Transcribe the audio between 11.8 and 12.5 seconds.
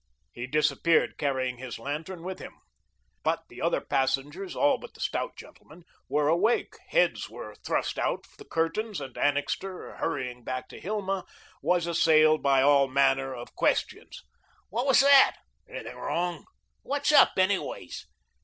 assailed